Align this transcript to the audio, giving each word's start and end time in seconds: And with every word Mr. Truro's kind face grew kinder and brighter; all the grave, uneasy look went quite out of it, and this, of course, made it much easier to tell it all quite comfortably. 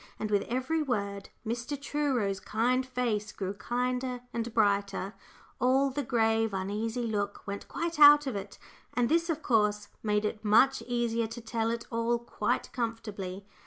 And 0.17 0.31
with 0.31 0.41
every 0.49 0.81
word 0.81 1.29
Mr. 1.45 1.79
Truro's 1.79 2.39
kind 2.39 2.87
face 2.87 3.31
grew 3.31 3.53
kinder 3.53 4.21
and 4.33 4.51
brighter; 4.51 5.13
all 5.59 5.91
the 5.91 6.01
grave, 6.01 6.55
uneasy 6.55 7.05
look 7.05 7.45
went 7.45 7.67
quite 7.67 7.99
out 7.99 8.25
of 8.25 8.35
it, 8.35 8.57
and 8.95 9.09
this, 9.09 9.29
of 9.29 9.43
course, 9.43 9.89
made 10.01 10.25
it 10.25 10.43
much 10.43 10.81
easier 10.87 11.27
to 11.27 11.39
tell 11.41 11.69
it 11.69 11.85
all 11.91 12.17
quite 12.17 12.71
comfortably. 12.73 13.45